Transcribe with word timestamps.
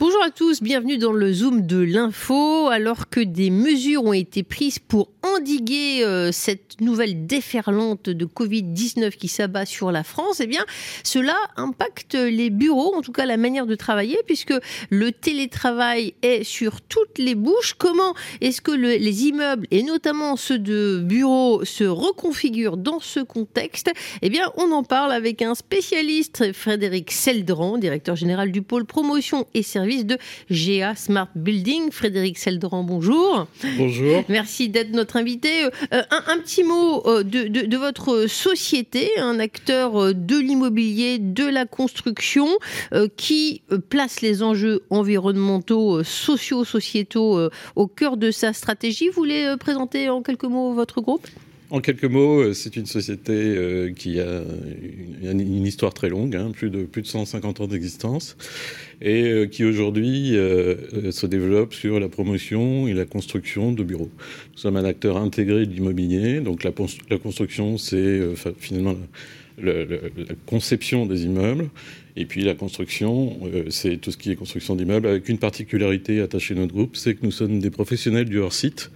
Bonjour 0.00 0.24
à 0.24 0.30
tous, 0.30 0.62
bienvenue 0.62 0.96
dans 0.96 1.12
le 1.12 1.30
Zoom 1.30 1.66
de 1.66 1.76
l'info. 1.76 2.68
Alors 2.68 3.10
que 3.10 3.20
des 3.20 3.50
mesures 3.50 4.02
ont 4.02 4.14
été 4.14 4.42
prises 4.42 4.78
pour 4.78 5.10
endiguer 5.22 6.02
euh, 6.02 6.32
cette 6.32 6.80
nouvelle 6.80 7.26
déferlante 7.26 8.08
de 8.08 8.24
Covid-19 8.24 9.10
qui 9.10 9.28
s'abat 9.28 9.66
sur 9.66 9.92
la 9.92 10.02
France, 10.02 10.40
eh 10.40 10.46
bien, 10.46 10.64
cela 11.04 11.36
impacte 11.58 12.14
les 12.14 12.48
bureaux, 12.48 12.94
en 12.94 13.02
tout 13.02 13.12
cas 13.12 13.26
la 13.26 13.36
manière 13.36 13.66
de 13.66 13.74
travailler, 13.74 14.16
puisque 14.26 14.54
le 14.88 15.12
télétravail 15.12 16.14
est 16.22 16.44
sur 16.44 16.80
toutes 16.80 17.18
les 17.18 17.34
bouches. 17.34 17.74
Comment 17.76 18.14
est-ce 18.40 18.62
que 18.62 18.72
les 18.72 19.26
immeubles, 19.26 19.66
et 19.70 19.82
notamment 19.82 20.36
ceux 20.36 20.58
de 20.58 21.02
bureaux, 21.04 21.66
se 21.66 21.84
reconfigurent 21.84 22.78
dans 22.78 23.00
ce 23.00 23.20
contexte? 23.20 23.92
Eh 24.22 24.30
bien, 24.30 24.50
on 24.56 24.72
en 24.72 24.82
parle 24.82 25.12
avec 25.12 25.42
un 25.42 25.54
spécialiste, 25.54 26.54
Frédéric 26.54 27.12
Seldran, 27.12 27.76
directeur 27.76 28.16
général 28.16 28.50
du 28.50 28.62
pôle 28.62 28.86
promotion 28.86 29.46
et 29.52 29.62
services 29.62 29.89
de 29.98 30.18
GA 30.50 30.94
Smart 30.94 31.28
Building. 31.34 31.90
Frédéric 31.90 32.38
Seldran, 32.38 32.84
bonjour. 32.84 33.48
Bonjour. 33.76 34.24
Merci 34.28 34.68
d'être 34.68 34.90
notre 34.92 35.16
invité. 35.16 35.64
Euh, 35.64 36.02
un, 36.10 36.38
petit 36.38 36.62
mot 36.62 37.06
euh, 37.06 37.22
de, 37.22 37.76
votre 37.76 38.26
société, 38.26 39.10
un 39.18 39.38
acteur 39.40 40.00
euh, 40.00 40.12
de 40.14 40.36
l'immobilier, 40.36 41.18
de 41.18 41.44
la 41.44 41.66
construction, 41.66 42.48
qui 43.16 43.62
place 43.88 44.20
les 44.20 44.42
enjeux 44.42 44.82
environnementaux, 44.90 46.02
sociaux, 46.04 46.64
sociétaux 46.64 47.48
au 47.76 47.86
cœur 47.86 48.16
de 48.16 48.30
sa 48.30 48.52
stratégie. 48.52 49.08
Vous 49.08 49.14
voulez 49.14 49.54
présenter 49.58 50.08
en 50.08 50.22
quelques 50.22 50.44
mots 50.44 50.72
votre 50.72 51.00
groupe? 51.00 51.26
En 51.70 51.80
quelques 51.80 52.04
mots, 52.04 52.52
c'est 52.52 52.76
une 52.76 52.86
société 52.86 53.92
qui 53.96 54.20
a 54.20 54.42
une, 55.22 55.66
histoire 55.66 55.94
très 55.94 56.08
longue, 56.08 56.34
hein, 56.36 56.50
plus, 56.52 56.70
de, 56.70 56.84
plus 56.84 57.02
de 57.02 57.06
150 57.06 57.60
ans 57.60 57.66
d'existence, 57.66 58.36
et 59.00 59.24
euh, 59.24 59.46
qui 59.46 59.64
aujourd'hui 59.64 60.36
euh, 60.36 60.74
euh, 60.94 61.10
se 61.10 61.26
développe 61.26 61.74
sur 61.74 62.00
la 62.00 62.08
promotion 62.08 62.86
et 62.86 62.92
la 62.92 63.04
construction 63.04 63.72
de 63.72 63.82
bureaux. 63.82 64.10
Nous 64.52 64.58
sommes 64.58 64.76
un 64.76 64.84
acteur 64.84 65.16
intégré 65.16 65.66
de 65.66 65.72
l'immobilier, 65.72 66.40
donc 66.40 66.64
la, 66.64 66.72
la 67.08 67.18
construction, 67.18 67.78
c'est 67.78 68.20
finalement 68.58 68.96
la, 69.62 69.72
conception 70.46 71.06
des 71.06 71.24
immeubles. 71.24 71.68
Et 72.16 72.26
puis 72.26 72.42
la 72.42 72.54
construction, 72.54 73.38
c'est 73.70 73.96
tout 73.98 74.10
ce 74.10 74.16
qui 74.16 74.32
est 74.32 74.36
construction 74.36 74.74
d'immeubles, 74.74 75.06
avec 75.06 75.28
une 75.28 75.38
particularité 75.38 76.20
attachée 76.20 76.54
à 76.54 76.58
notre 76.58 76.74
groupe, 76.74 76.96
c'est 76.96 77.14
que 77.14 77.24
nous 77.24 77.30
sommes 77.30 77.60
des 77.60 77.70
professionnels 77.70 78.28
du 78.28 78.38
hors-site. 78.38 78.90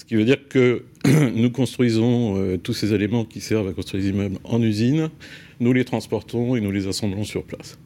Ce 0.00 0.06
qui 0.06 0.14
veut 0.14 0.24
dire 0.24 0.48
que 0.48 0.84
nous 1.34 1.50
construisons 1.50 2.56
tous 2.62 2.72
ces 2.72 2.94
éléments 2.94 3.26
qui 3.26 3.42
servent 3.42 3.68
à 3.68 3.74
construire 3.74 4.02
des 4.02 4.08
immeubles 4.08 4.38
en 4.44 4.62
usine, 4.62 5.10
nous 5.60 5.74
les 5.74 5.84
transportons 5.84 6.56
et 6.56 6.62
nous 6.62 6.70
les 6.70 6.86
assemblons 6.86 7.24
sur 7.24 7.44
place. 7.44 7.78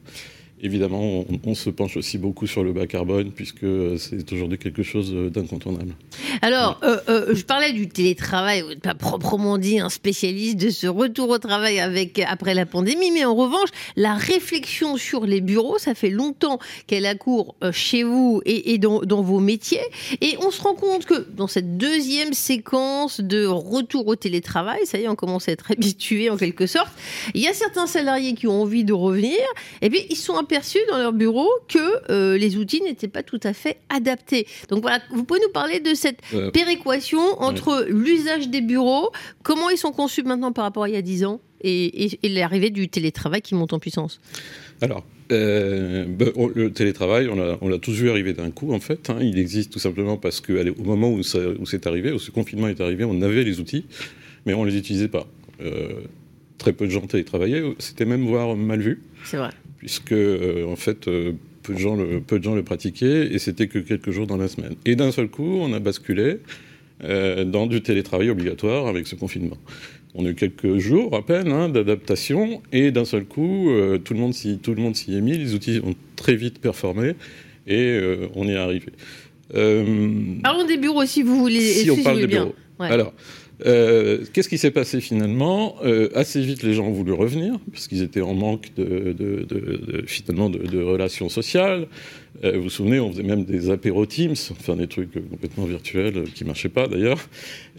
Évidemment, 0.61 1.25
on, 1.45 1.53
se 1.53 1.69
penche 1.69 1.97
aussi 1.97 2.17
beaucoup 2.17 2.47
sur 2.47 2.63
le 2.63 2.71
bas 2.71 2.87
carbone 2.87 3.31
puisque 3.31 3.65
c'est 3.97 4.31
aujourd'hui 4.31 4.57
quelque 4.57 4.83
chose 4.83 5.13
d'incontournable. 5.13 5.93
Alors, 6.41 6.79
euh, 6.83 6.97
euh, 7.09 7.35
je 7.35 7.43
parlais 7.43 7.73
du 7.73 7.89
télétravail, 7.89 8.63
pas 8.81 8.95
proprement 8.95 9.57
dit 9.57 9.79
un 9.79 9.89
spécialiste 9.89 10.57
de 10.57 10.69
ce 10.69 10.87
retour 10.87 11.29
au 11.29 11.39
travail 11.39 11.81
avec 11.81 12.19
après 12.19 12.53
la 12.53 12.65
pandémie, 12.65 13.11
mais 13.11 13.25
en 13.25 13.35
revanche, 13.35 13.67
la 13.97 14.15
réflexion 14.15 14.95
sur 14.95 15.25
les 15.25 15.41
bureaux, 15.41 15.77
ça 15.77 15.93
fait 15.93 16.09
longtemps 16.09 16.59
qu'elle 16.87 17.05
accourt 17.05 17.55
euh, 17.61 17.73
chez 17.73 18.03
vous 18.03 18.41
et, 18.45 18.77
dans, 18.77 19.21
vos 19.21 19.39
métiers, 19.41 19.83
et 20.21 20.37
on 20.39 20.51
se 20.51 20.61
rend 20.61 20.75
compte 20.75 21.05
que 21.05 21.27
dans 21.35 21.47
cette 21.47 21.77
deuxième 21.77 22.33
séquence 22.33 23.19
de 23.19 23.45
retour 23.45 24.07
au 24.07 24.15
télétravail, 24.15 24.85
ça 24.85 24.99
y 24.99 25.03
est, 25.03 25.07
on 25.09 25.15
commence 25.15 25.49
à 25.49 25.51
être 25.51 25.71
habitué 25.71 26.29
en 26.29 26.37
quelque 26.37 26.65
sorte. 26.65 26.93
Il 27.33 27.41
y 27.41 27.47
a 27.47 27.53
certains 27.53 27.87
salariés 27.87 28.35
qui 28.35 28.47
ont 28.47 28.61
envie 28.61 28.85
de 28.85 28.93
revenir, 28.93 29.37
et 29.81 29.89
puis 29.89 30.05
ils 30.09 30.15
sont 30.15 30.44
perçu 30.45 30.79
dans 30.89 30.97
leur 30.97 31.13
bureau 31.13 31.47
que 31.67 32.11
euh, 32.11 32.37
les 32.37 32.57
outils 32.57 32.81
n'étaient 32.81 33.07
pas 33.07 33.23
tout 33.23 33.39
à 33.43 33.53
fait 33.53 33.77
adaptés. 33.89 34.47
Donc 34.69 34.81
voilà, 34.81 34.99
vous 35.11 35.23
pouvez 35.23 35.39
nous 35.41 35.51
parler 35.51 35.79
de 35.79 35.93
cette 35.93 36.19
euh, 36.33 36.51
péréquation 36.51 37.19
entre 37.41 37.85
l'usage 37.89 38.49
des 38.49 38.61
bureaux, 38.61 39.11
comment 39.43 39.69
ils 39.69 39.77
sont 39.77 39.91
conçus 39.91 40.23
maintenant 40.23 40.51
par 40.51 40.63
rapport 40.63 40.83
à 40.83 40.89
il 40.89 40.95
y 40.95 40.97
a 40.97 41.01
10 41.01 41.25
ans 41.25 41.41
et, 41.61 42.19
l'arrivée 42.23 42.69
du 42.69 42.87
télétravail 42.89 43.41
qui 43.41 43.55
monte 43.55 43.73
en 43.73 43.79
puissance? 43.79 44.19
Alors, 44.81 45.03
euh, 45.31 46.05
ben, 46.07 46.31
le 46.53 46.71
télétravail, 46.71 47.27
on 47.27 47.67
l'a 47.67 47.79
tous 47.79 47.93
vu 47.93 48.09
arriver 48.09 48.33
d'un 48.33 48.51
coup, 48.51 48.73
en 48.73 48.79
fait. 48.79 49.09
Hein. 49.09 49.17
il 49.21 49.39
existe 49.39 49.71
tout 49.71 49.79
simplement 49.79 50.17
parce 50.17 50.41
qu'au 50.41 50.83
moment 50.83 51.11
où, 51.11 51.23
c'est 51.23 51.87
arrivé, 51.87 52.11
où 52.11 52.19
ce 52.19 52.31
confinement 52.31 52.67
est 52.67 52.81
arrivé, 52.81 53.03
on 53.03 53.21
avait 53.21 53.43
les 53.43 53.59
outils, 53.59 53.85
mais 54.45 54.53
on 54.53 54.63
ne 54.63 54.69
les 54.69 54.77
utilisait 54.77 55.07
pas. 55.07 55.27
Très 56.65 56.73
peu 56.73 56.87
de 56.87 56.91
gens 56.91 57.01
télétravaillaient, 57.01 57.63
c'était 57.79 58.05
même 58.05 58.25
voire 58.25 58.55
mal 58.55 58.81
vu. 58.81 59.01
C'est 59.23 59.37
vrai 59.37 59.51
puisque 59.85 60.13
euh, 60.13 60.65
en 60.65 60.75
fait 60.75 61.07
euh, 61.07 61.33
peu 61.61 61.75
de, 61.75 61.77
gens 61.77 61.95
le, 61.95 62.19
peu 62.19 62.39
de 62.39 62.43
gens 62.43 62.55
le 62.55 62.63
pratiquaient 62.63 63.27
et 63.31 63.37
c'était 63.37 63.67
que 63.67 63.77
quelques 63.77 64.09
jours 64.09 64.25
dans 64.25 64.35
la 64.35 64.47
semaine. 64.47 64.73
Et 64.83 64.95
d'un 64.95 65.11
seul 65.11 65.27
coup, 65.27 65.59
on 65.61 65.73
a 65.73 65.79
basculé 65.79 66.39
euh, 67.03 67.45
dans 67.45 67.67
du 67.67 67.81
télétravail 67.81 68.31
obligatoire 68.31 68.87
avec 68.87 69.05
ce 69.05 69.13
confinement. 69.13 69.57
On 70.15 70.25
a 70.25 70.29
eu 70.29 70.33
quelques 70.33 70.77
jours 70.77 71.15
à 71.15 71.23
peine 71.23 71.51
hein, 71.51 71.69
d'adaptation 71.69 72.63
et 72.71 72.89
d'un 72.89 73.05
seul 73.05 73.25
coup, 73.25 73.69
tout 74.03 74.13
le 74.15 74.19
monde 74.19 74.33
s'y 74.33 74.49
est 74.53 75.21
mis, 75.21 75.37
les 75.37 75.53
outils 75.53 75.79
ont 75.83 75.93
très 76.15 76.35
vite 76.35 76.59
performé 76.59 77.13
et 77.67 77.99
on 78.33 78.47
y 78.47 78.51
est 78.51 78.55
arrivé. 78.55 78.87
Parlons 80.41 80.65
des 80.65 80.77
bureaux 80.77 81.05
si 81.05 81.21
vous 81.21 81.37
voulez. 81.37 81.59
Si 81.59 81.91
on 81.91 82.01
parle 82.01 82.21
des 82.21 82.27
bureaux. 82.27 82.55
Alors, 82.79 83.13
euh, 83.65 84.25
qu'est-ce 84.33 84.49
qui 84.49 84.57
s'est 84.57 84.71
passé 84.71 85.01
finalement? 85.01 85.75
Euh, 85.83 86.09
Assez 86.15 86.41
vite, 86.41 86.63
les 86.63 86.73
gens 86.73 86.85
ont 86.85 86.91
voulu 86.91 87.13
revenir, 87.13 87.57
puisqu'ils 87.71 88.03
étaient 88.03 88.21
en 88.21 88.33
manque 88.33 88.73
de, 88.75 89.13
de, 89.13 89.43
de, 89.43 90.03
finalement 90.07 90.49
de, 90.49 90.81
relations 90.81 91.29
sociales. 91.29 91.87
Euh, 92.43 92.57
vous 92.57 92.63
vous 92.63 92.69
souvenez, 92.69 92.99
on 92.99 93.11
faisait 93.11 93.23
même 93.23 93.45
des 93.45 93.69
apéro 93.69 94.05
Teams, 94.05 94.35
enfin 94.51 94.75
des 94.75 94.87
trucs 94.87 95.13
complètement 95.29 95.65
virtuels 95.65 96.25
qui 96.33 96.43
marchaient 96.43 96.69
pas 96.69 96.87
d'ailleurs. 96.87 97.19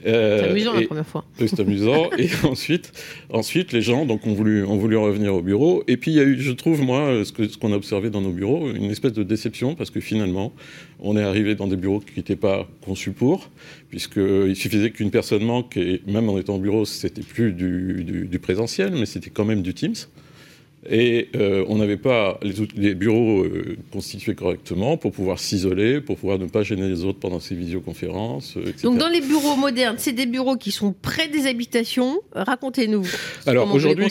c'est 0.03 0.49
amusant 0.49 0.73
la 0.75 0.83
première 0.83 1.07
fois. 1.07 1.25
c'est 1.39 1.61
amusant. 1.61 2.11
et 2.19 2.29
ensuite, 2.45 2.93
ensuite, 3.31 3.73
les 3.73 3.83
gens 3.83 4.07
donc 4.07 4.27
ont 4.27 4.33
voulu, 4.33 4.65
ont 4.65 4.77
voulu 4.77 4.97
revenir 4.97 5.35
au 5.35 5.43
bureau. 5.43 5.85
Et 5.89 5.97
puis 5.97 6.11
il 6.11 6.17
y 6.17 6.21
a 6.21 6.25
eu, 6.25 6.41
je 6.41 6.53
trouve 6.53 6.81
moi, 6.83 7.25
ce 7.25 7.33
qu'on 7.33 7.49
ce 7.49 7.59
qu'on 7.59 7.73
a 7.73 7.77
observé 7.77 8.11
dans 8.11 8.21
nos 8.21 8.33
bureaux, 8.33 8.71
une 8.71 8.91
espèce 8.91 9.13
de 9.13 9.23
déception 9.23 9.75
parce 9.75 9.91
que 9.91 10.01
finalement, 10.01 10.53
on 11.01 11.17
est 11.17 11.23
arrivé 11.23 11.55
dans 11.55 11.67
des 11.67 11.77
bureaux 11.77 12.01
qui 12.01 12.19
n'étaient 12.19 12.37
pas 12.37 12.67
conçus 12.85 13.13
pour, 13.13 13.51
puisqu'il 13.91 14.57
suffisait 14.57 14.91
qu'une 14.91 15.11
personne 15.11 15.45
manque, 15.45 15.77
et 15.77 16.03
même 16.07 16.29
en 16.29 16.39
étant 16.39 16.57
au 16.57 16.61
bureau, 16.61 16.85
c'était 16.85 17.23
plus 17.23 17.53
du, 17.53 18.39
présentiel, 18.41 18.93
mais 18.93 19.07
c'était 19.07 19.31
quand 19.31 19.45
même 19.45 19.63
du 19.63 19.75
Teams. 19.75 19.95
Et 20.89 21.29
euh, 21.35 21.65
on 21.69 21.77
n'avait 21.77 21.97
pas 21.97 22.39
les, 22.43 22.95
bureaux 22.95 23.45
euh, 23.45 23.77
constitués 23.93 24.35
correctement 24.35 24.97
pour 24.97 25.13
pouvoir 25.13 25.39
s'isoler, 25.39 26.01
pour 26.01 26.17
pouvoir 26.17 26.39
ne 26.39 26.47
pas 26.47 26.63
gêner 26.63 26.89
les 26.89 27.05
autres 27.05 27.19
pendant 27.19 27.41
ces 27.41 27.55
visioconférences. 27.55 28.57
Etc. 28.57 28.83
Donc 28.83 28.99
dans 28.99 29.09
les 29.09 29.21
bureaux 29.21 29.57
modernes, 29.57 29.97
c'est 29.99 30.13
des 30.13 30.27
bureaux 30.27 30.57
qui 30.57 30.71
sont 30.71 30.95
près 31.01 31.29
des 31.29 31.47
habitations. 31.47 32.21
Racontez-nous. 32.33 33.05
Alors 33.47 33.73
aujourd'hui, 33.75 34.09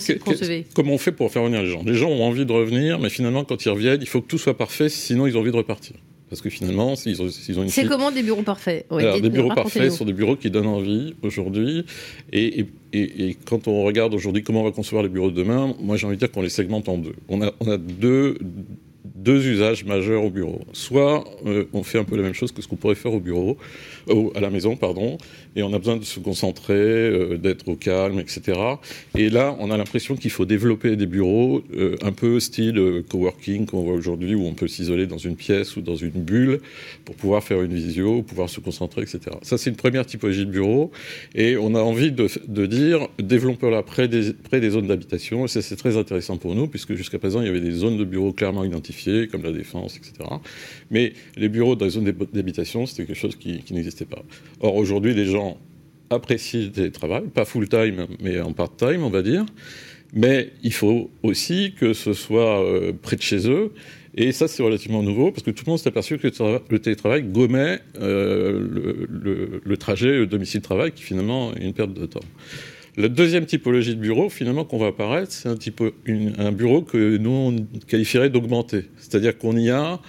comment 0.74 0.94
on 0.94 0.98
fait 0.98 1.12
pour 1.12 1.32
faire 1.32 1.44
venir 1.44 1.62
les 1.62 1.70
gens? 1.70 1.84
Les 1.86 1.96
gens 1.96 2.10
ont 2.10 2.24
envie 2.24 2.46
de 2.46 2.52
revenir, 2.52 3.00
mais 3.00 3.10
finalement, 3.10 3.44
quand 3.44 3.64
ils 3.66 3.70
reviennent, 3.70 4.02
il 4.02 4.08
faut 4.08 4.22
que 4.22 4.28
tout 4.28 4.38
soit 4.38 4.58
parfait, 4.58 4.90
sinon 4.90 5.28
ils 5.28 5.38
ont 5.38 5.42
envie 5.42 5.52
de 5.52 5.58
repartir. 5.58 5.96
Parce 6.30 6.42
que 6.42 6.50
finalement, 6.50 6.96
s'ils 6.96 7.22
ont, 7.22 7.26
ont, 7.26 7.64
une. 7.64 7.70
C'est 7.70 7.86
comment 7.86 8.12
des 8.12 8.24
bureaux 8.24 8.42
parfaits? 8.42 8.86
Alors, 8.90 9.22
Des 9.22 9.30
bureaux 9.30 9.54
parfaits 9.54 9.92
sont 9.92 10.06
des 10.06 10.14
bureaux 10.14 10.36
qui 10.36 10.50
donnent 10.50 10.66
envie 10.66 11.14
aujourd'hui. 11.22 11.86
Et, 12.34 12.66
et, 12.94 13.30
et, 13.30 13.38
quand 13.46 13.68
on 13.68 13.84
regarde 13.84 14.14
aujourd'hui 14.14 14.42
comment 14.42 14.62
on 14.62 14.66
va 14.66 14.72
concevoir 14.72 15.04
les 15.04 15.10
bureaux 15.10 15.30
de 15.30 15.36
demain, 15.36 15.76
moi 15.80 15.98
j'ai 15.98 16.08
envie 16.08 16.16
de 16.16 16.20
dire 16.20 16.32
qu'on 16.32 16.42
les 16.42 16.50
segmente 16.50 16.90
en 16.90 16.98
deux. 16.98 17.16
On 17.30 17.44
a, 17.44 17.52
on 17.60 17.70
a 17.70 17.78
deux, 17.78 18.38
deux 19.04 19.48
usages 19.48 19.86
majeurs 19.86 20.24
au 20.24 20.32
bureau. 20.32 20.62
Soit 20.74 21.26
euh, 21.46 21.66
on 21.74 21.84
fait 21.84 22.00
un 22.00 22.04
peu 22.04 22.16
la 22.16 22.24
même 22.24 22.34
chose 22.34 22.52
que 22.52 22.62
ce 22.62 22.68
qu'on 22.68 22.76
pourrait 22.76 22.96
faire 22.96 23.14
au 23.14 23.20
bureau, 23.20 23.58
à 24.36 24.40
la 24.40 24.50
maison, 24.50 24.76
pardon, 24.76 25.18
et 25.56 25.64
on 25.64 25.74
a 25.74 25.80
besoin 25.80 25.98
de 25.98 26.04
se 26.04 26.20
concentrer, 26.20 26.74
euh, 26.74 27.38
d'être 27.38 27.68
au 27.68 27.76
calme, 27.76 28.20
etc. 28.20 28.60
Et 29.18 29.30
là, 29.30 29.56
on 29.60 29.72
a 29.72 29.78
l'impression 29.78 30.16
qu'il 30.16 30.32
faut 30.32 30.46
développer 30.46 30.96
des 30.96 31.06
bureaux 31.06 31.64
euh, 31.76 31.96
un 32.02 32.12
peu 32.12 32.40
style 32.40 33.04
coworking 33.10 33.66
qu'on 33.66 33.84
voit 33.84 33.94
aujourd'hui, 33.94 34.36
où 34.36 34.46
on 34.46 34.54
peut 34.54 34.68
s'isoler 34.68 35.08
dans 35.08 35.18
une 35.18 35.36
pièce 35.36 35.76
ou 35.78 35.82
dans 35.82 35.96
une 35.96 36.10
bulle 36.12 36.60
pour 37.06 37.16
pouvoir 37.16 37.44
faire 37.44 37.62
une 37.62 37.74
visio, 37.74 38.22
pouvoir 38.22 38.50
se 38.50 38.60
concentrer, 38.60 39.02
etc. 39.02 39.20
Ça, 39.42 39.58
c'est 39.58 39.70
une 39.70 39.76
première 39.76 40.06
typologie 40.06 40.46
de 40.46 40.52
bureau, 40.52 40.92
et 41.34 41.58
on 41.58 41.74
a 41.76 41.82
envie 41.82 42.12
de, 42.12 42.66
dire 42.66 43.08
développons-la 43.20 43.84
près 43.84 44.08
des, 44.08 44.34
près 44.34 44.60
des 44.60 44.72
zones 44.72 44.88
d'habitation, 44.88 45.46
et 45.46 45.48
ça, 45.48 45.62
c'est 45.62 45.76
très 45.76 45.98
intéressant 45.98 46.38
pour 46.38 46.56
nous, 46.56 46.68
puisque 46.68 46.96
jusqu'à 46.96 47.20
présent, 47.20 47.42
il 47.42 47.48
y 47.48 47.50
avait 47.50 47.62
des 47.62 47.72
zones 47.72 47.98
de 47.98 48.04
bureaux 48.04 48.34
clairement 48.34 48.64
identifiées, 48.64 49.28
comme 49.28 49.44
la 49.44 49.52
défense, 49.52 49.98
etc. 49.98 50.30
Mais 50.92 51.14
les 51.38 51.50
bureaux 51.50 51.76
dans 51.76 51.86
les 51.86 51.92
zones 51.92 52.12
d'habitation, 52.34 52.86
c'était 52.86 53.06
quelque 53.06 53.18
chose 53.18 53.36
qui, 53.36 53.60
qui 53.60 53.74
n'existait 53.74 53.95
Or, 54.60 54.76
aujourd'hui, 54.76 55.14
les 55.14 55.26
gens 55.26 55.58
apprécient 56.10 56.62
le 56.62 56.72
télétravail, 56.72 57.24
pas 57.34 57.46
full-time, 57.46 58.08
mais 58.22 58.40
en 58.40 58.54
part-time, 58.54 59.04
on 59.04 59.10
va 59.10 59.22
dire. 59.22 59.46
Mais 60.14 60.52
il 60.64 60.74
faut 60.74 61.10
aussi 61.24 61.74
que 61.78 61.94
ce 61.94 62.14
soit 62.14 62.64
euh, 62.64 62.94
près 62.94 63.16
de 63.16 63.22
chez 63.22 63.50
eux. 63.50 63.74
Et 64.18 64.32
ça, 64.32 64.48
c'est 64.48 64.64
relativement 64.64 65.04
nouveau 65.04 65.32
parce 65.32 65.44
que 65.44 65.52
tout 65.52 65.64
le 65.66 65.72
monde 65.72 65.80
s'est 65.80 65.90
aperçu 65.90 66.18
que 66.18 66.30
le 66.70 66.80
télétravail 66.80 67.24
gommait 67.24 67.80
euh, 68.00 68.66
le, 69.10 69.62
le, 69.62 69.78
trajet 69.78 70.26
domicile-travail 70.26 70.94
qui 70.94 71.04
finalement 71.04 71.54
est 71.56 71.66
une 71.66 71.74
perte 71.74 71.94
de 71.94 72.06
temps. 72.06 72.22
La 72.96 73.10
deuxième 73.10 73.46
typologie 73.46 73.94
de 73.94 74.00
bureau, 74.00 74.30
finalement, 74.30 74.64
qu'on 74.64 74.78
va 74.78 74.88
apparaître, 74.88 75.34
c'est 75.34 75.50
un, 75.50 75.58
un 76.38 76.52
bureau 76.54 76.82
que 76.82 77.18
nous, 77.18 77.30
on 77.30 77.56
qualifierait 77.88 78.30
d'augmenté. 78.30 78.86
C'est-à-dire 78.98 79.38
qu'on 79.38 79.58
y 79.58 79.70
a 79.70 80.00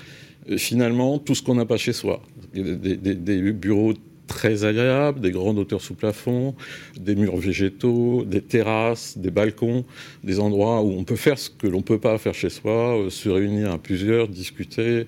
finalement 0.56 1.18
tout 1.18 1.34
ce 1.34 1.42
qu'on 1.42 1.54
n'a 1.54 1.66
pas 1.66 1.76
chez 1.76 1.92
soi. 1.92 2.22
Des, 2.54 3.52
bureaux 3.52 3.94
très 4.26 4.64
agréables, 4.64 5.20
des 5.20 5.30
grandes 5.30 5.58
hauteurs 5.58 5.80
sous 5.80 5.94
plafond, 5.94 6.54
des 6.98 7.14
murs 7.14 7.36
végétaux, 7.36 8.24
des 8.24 8.40
terrasses, 8.40 9.18
des 9.18 9.30
balcons, 9.30 9.84
des 10.24 10.40
endroits 10.40 10.82
où 10.82 10.92
on 10.92 11.04
peut 11.04 11.16
faire 11.16 11.38
ce 11.38 11.50
que 11.50 11.66
l'on 11.66 11.78
ne 11.78 11.82
peut 11.82 11.98
pas 11.98 12.18
faire 12.18 12.34
chez 12.34 12.50
soi, 12.50 12.98
euh, 12.98 13.10
se 13.10 13.28
réunir 13.28 13.70
à 13.70 13.78
plusieurs, 13.78 14.28
discuter. 14.28 15.06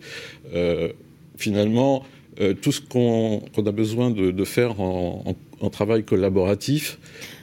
Euh, 0.55 0.93
finalement, 1.37 2.05
euh, 2.41 2.55
tout 2.55 2.73
ce 2.73 2.81
qu'on 2.81 3.43
a 3.57 3.73
besoin 3.73 4.11
de, 4.11 4.31
de 4.31 4.45
faire 4.45 4.81
en, 4.81 5.25
en, 5.27 5.35
en, 5.61 5.71
travail 5.71 6.05
collaboratif, 6.05 6.99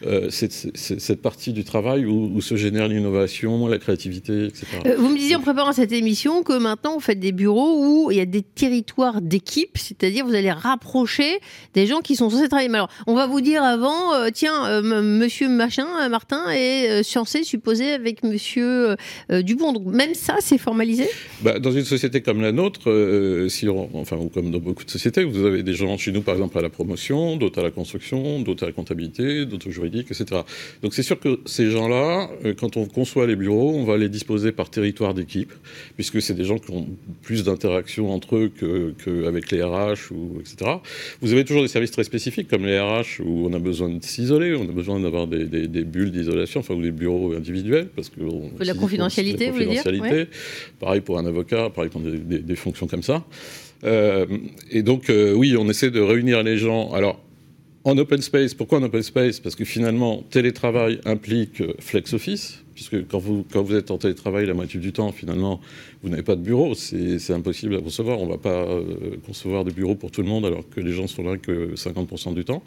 euh, 0.06 0.28
c'est 0.30 0.52
cette 0.52 1.22
partie 1.22 1.54
du 1.54 1.64
travail 1.64 2.06
où, 2.06 2.32
où 2.34 2.42
se 2.42 2.56
génère 2.56 2.88
l'innovation, 2.88 3.68
la 3.68 3.78
créativité, 3.78 4.46
etc. 4.46 4.66
Euh, 4.86 4.96
vous 4.98 5.10
me 5.10 5.18
disiez 5.18 5.36
en 5.36 5.42
préparant 5.42 5.74
cette 5.74 5.92
émission 5.92 6.44
que 6.44 6.58
maintenant 6.58 6.94
vous 6.94 7.00
faites 7.00 7.20
des 7.20 7.32
bureaux 7.32 8.06
où 8.06 8.12
il 8.12 8.18
y 8.18 8.22
a 8.22 8.26
des 8.26 8.42
territoires 8.42 9.22
d'équipe, 9.22 9.78
c'est-à-dire 9.78 10.26
vous 10.26 10.36
allez 10.36 10.52
rapprocher 10.52 11.40
des 11.74 11.88
gens 11.88 12.00
qui 12.00 12.16
sont 12.16 12.30
censés 12.30 12.48
travailler. 12.48 12.70
Mais 12.70 12.78
alors, 12.78 12.90
on 13.08 13.16
va 13.16 13.28
vous 13.28 13.42
dire 13.42 13.64
avant, 13.64 14.14
euh, 14.14 14.30
tiens, 14.34 14.82
monsieur 14.82 15.50
machin, 15.50 16.10
Martin 16.10 16.50
est 16.52 17.04
censé 17.04 17.44
supposé 17.44 17.94
avec 17.94 18.24
monsieur 18.24 18.96
Dupont. 19.30 19.74
Donc 19.74 19.86
même 19.86 20.14
ça, 20.14 20.38
c'est 20.40 20.58
formalisé? 20.58 21.08
Bah, 21.42 21.60
Dans 21.60 21.72
une 21.72 21.86
société 21.86 22.22
comme 22.22 22.42
la 22.42 22.52
nôtre, 22.52 23.48
si 23.50 23.68
on, 23.70 23.90
enfin, 23.94 24.18
ou 24.18 24.30
comme 24.30 24.52
dans 24.52 24.60
beaucoup 24.60 24.84
de 24.84 24.92
sociétés, 24.92 25.24
vous 25.24 25.46
avez 25.46 25.64
des 25.64 25.74
gens 25.74 25.98
chez 25.98 26.12
nous, 26.12 26.22
par 26.22 26.36
exemple, 26.36 26.58
à 26.58 26.62
la 26.62 26.70
promotion, 26.70 27.38
d'autres 27.38 27.60
à 27.60 27.64
la 27.64 27.72
construction, 27.72 28.05
d'autres 28.12 28.63
à 28.63 28.68
la 28.68 28.72
comptabilité, 28.72 29.46
d'autres 29.46 29.69
au 29.69 29.72
juridique, 29.72 30.07
etc. 30.12 30.42
Donc 30.81 30.94
c'est 30.94 31.04
sûr 31.04 31.19
que 31.19 31.40
ces 31.46 31.72
gens-là, 31.72 32.30
quand 32.60 32.78
on 32.78 32.86
conçoit 32.86 33.28
les 33.28 33.36
bureaux, 33.36 33.74
on 33.74 33.84
va 33.84 33.98
les 33.98 34.10
disposer 34.10 34.52
par 34.52 34.69
territoire 34.69 35.13
d'équipe, 35.13 35.54
puisque 35.96 36.22
c'est 36.22 36.34
des 36.34 36.44
gens 36.44 36.57
qui 36.57 36.72
ont 36.72 36.88
plus 37.22 37.44
d'interactions 37.44 38.12
entre 38.12 38.36
eux 38.36 38.52
qu'avec 38.57 39.46
que 39.46 39.56
les 39.56 39.63
RH, 39.63 40.12
ou, 40.12 40.40
etc. 40.40 40.72
Vous 41.22 41.34
avez 41.34 41.44
toujours 41.46 41.62
des 41.62 41.68
services 41.68 41.92
très 41.92 42.04
spécifiques, 42.04 42.48
comme 42.48 42.66
les 42.66 42.80
RH, 42.80 43.22
où 43.24 43.48
on 43.48 43.54
a 43.54 43.60
besoin 43.60 43.90
de 43.90 44.04
s'isoler, 44.04 44.56
on 44.56 44.63
a 44.63 44.72
besoin 44.72 45.00
d'avoir 45.00 45.28
des, 45.28 45.46
des, 45.46 45.68
des, 45.68 45.84
bulles 45.84 46.12
d'isolation, 46.12 46.60
enfin, 46.60 46.74
ou 46.75 46.81
des 46.81 46.92
bureaux 46.92 47.34
individuels, 47.34 47.88
parce 47.96 48.10
que... 48.10 48.22
On, 48.22 48.51
la 48.60 48.74
confidentialité, 48.74 49.48
vous 49.48 49.54
voulez 49.54 49.68
dire 49.68 49.84
ouais. 49.86 50.28
Pareil 50.80 51.01
pour 51.01 51.18
un 51.18 51.25
avocat, 51.25 51.69
pareil 51.69 51.90
pour 51.90 52.01
des, 52.01 52.40
des 52.40 52.56
fonctions 52.56 52.88
comme 52.88 53.04
ça. 53.04 53.24
Euh, 53.84 54.25
et 54.72 54.84
donc, 54.84 55.10
euh, 55.10 55.34
oui, 55.34 55.56
on 55.58 55.69
essaie 55.69 55.92
de 55.92 56.01
réunir 56.01 56.44
les 56.44 56.58
gens. 56.58 56.92
Alors, 56.94 57.19
en 57.86 57.96
open 58.00 58.22
space, 58.22 58.56
pourquoi 58.56 58.80
en 58.80 58.84
open 58.84 59.04
space? 59.04 59.40
Parce 59.40 59.56
que 59.56 59.64
finalement, 59.64 60.24
télétravail 60.32 61.00
implique 61.06 61.62
flex 61.80 62.14
office, 62.14 62.64
puisque 62.74 63.08
quand 63.08 63.20
vous, 63.20 63.46
quand 63.52 63.62
vous 63.62 63.76
êtes 63.76 63.92
en 63.92 64.00
télétravail 64.00 64.48
la 64.48 64.56
moitié 64.56 64.80
du 64.80 64.92
temps, 64.92 65.12
finalement, 65.12 65.62
vous 66.02 66.10
n'avez 66.10 66.24
pas 66.24 66.36
de 66.36 66.42
bureau, 66.42 66.74
c'est 66.74 67.32
impossible 67.32 67.76
à 67.76 67.82
concevoir. 67.82 68.20
On 68.20 68.26
ne 68.26 68.32
va 68.32 68.40
pas 68.40 68.66
euh, 68.66 69.18
concevoir 69.26 69.64
des 69.64 69.72
bureaux 69.72 69.94
pour 69.94 70.10
tout 70.10 70.24
le 70.24 70.28
monde 70.28 70.48
alors 70.48 70.68
que 70.68 70.82
les 70.82 70.94
gens 70.94 71.06
sont 71.06 71.24
là 71.24 71.38
que 71.38 71.76
50% 71.76 72.34
du 72.34 72.44
temps. 72.44 72.64